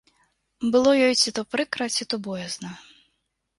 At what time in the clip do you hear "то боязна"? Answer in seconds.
2.13-2.69